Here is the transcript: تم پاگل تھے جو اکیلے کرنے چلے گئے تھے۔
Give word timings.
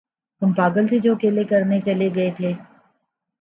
تم 0.41 0.49
پاگل 0.53 0.87
تھے 0.87 0.97
جو 0.99 1.11
اکیلے 1.15 1.43
کرنے 1.43 1.79
چلے 1.85 2.09
گئے 2.15 2.29
تھے۔ 2.37 2.51